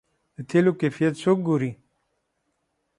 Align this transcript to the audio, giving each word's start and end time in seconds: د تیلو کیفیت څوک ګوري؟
د 0.35 0.37
تیلو 0.49 0.71
کیفیت 0.81 1.13
څوک 1.23 1.37
ګوري؟ 1.47 1.71